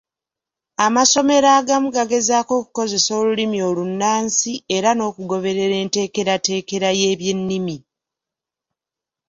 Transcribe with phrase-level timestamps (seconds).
[0.85, 7.77] Amasomero agamu gageezaako okukozesa olulimi olunnansi era n’okugoberera enteekerateekera y’ebyennimi.